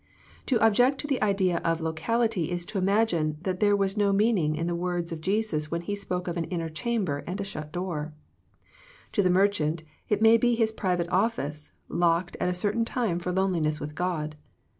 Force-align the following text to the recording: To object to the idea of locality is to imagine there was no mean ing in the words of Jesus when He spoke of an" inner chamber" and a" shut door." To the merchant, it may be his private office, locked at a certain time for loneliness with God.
To 0.47 0.59
object 0.65 0.97
to 1.01 1.05
the 1.07 1.21
idea 1.21 1.57
of 1.59 1.79
locality 1.79 2.49
is 2.49 2.65
to 2.65 2.79
imagine 2.79 3.37
there 3.43 3.75
was 3.75 3.95
no 3.95 4.11
mean 4.11 4.35
ing 4.39 4.55
in 4.55 4.65
the 4.65 4.73
words 4.73 5.11
of 5.11 5.21
Jesus 5.21 5.69
when 5.69 5.81
He 5.83 5.95
spoke 5.95 6.27
of 6.27 6.37
an" 6.37 6.45
inner 6.45 6.69
chamber" 6.69 7.23
and 7.27 7.39
a" 7.39 7.43
shut 7.43 7.71
door." 7.71 8.11
To 9.11 9.21
the 9.21 9.29
merchant, 9.29 9.83
it 10.09 10.19
may 10.19 10.37
be 10.37 10.55
his 10.55 10.71
private 10.71 11.07
office, 11.09 11.73
locked 11.87 12.35
at 12.39 12.49
a 12.49 12.55
certain 12.55 12.83
time 12.83 13.19
for 13.19 13.31
loneliness 13.31 13.79
with 13.79 13.93
God. 13.93 14.35